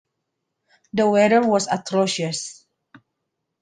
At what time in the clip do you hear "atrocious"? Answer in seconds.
1.67-2.65